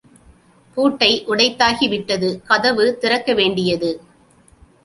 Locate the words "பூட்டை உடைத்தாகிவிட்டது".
0.77-2.29